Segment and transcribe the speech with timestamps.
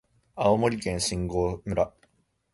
[0.35, 1.93] 青森県新郷村